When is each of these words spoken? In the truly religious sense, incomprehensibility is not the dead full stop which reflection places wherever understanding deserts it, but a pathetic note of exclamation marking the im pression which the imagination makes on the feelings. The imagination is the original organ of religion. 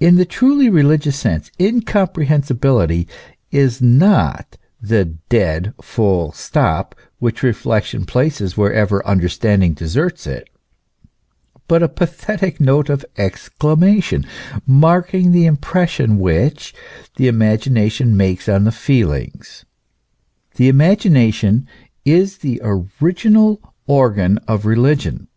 In 0.00 0.16
the 0.16 0.24
truly 0.24 0.68
religious 0.68 1.16
sense, 1.16 1.52
incomprehensibility 1.60 3.06
is 3.52 3.80
not 3.80 4.56
the 4.82 5.04
dead 5.28 5.72
full 5.80 6.32
stop 6.32 6.96
which 7.20 7.44
reflection 7.44 8.06
places 8.06 8.56
wherever 8.56 9.06
understanding 9.06 9.72
deserts 9.72 10.26
it, 10.26 10.48
but 11.68 11.80
a 11.80 11.88
pathetic 11.88 12.58
note 12.58 12.90
of 12.90 13.04
exclamation 13.16 14.26
marking 14.66 15.30
the 15.30 15.46
im 15.46 15.58
pression 15.58 16.18
which 16.18 16.74
the 17.14 17.28
imagination 17.28 18.16
makes 18.16 18.48
on 18.48 18.64
the 18.64 18.72
feelings. 18.72 19.64
The 20.56 20.68
imagination 20.68 21.68
is 22.04 22.38
the 22.38 22.60
original 22.64 23.60
organ 23.86 24.38
of 24.48 24.66
religion. 24.66 25.28